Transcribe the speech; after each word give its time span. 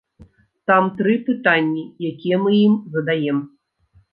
Там 0.69 0.87
тры 1.01 1.13
пытанні, 1.27 1.83
якія 2.11 2.41
мы 2.47 2.51
ім 2.65 2.73
задаем. 2.97 3.37